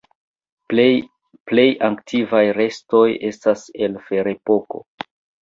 Plej 1.51 1.65
antikvaj 1.89 2.41
restoj 2.61 3.03
estas 3.31 3.67
el 3.83 4.01
Ferepoko. 4.09 4.85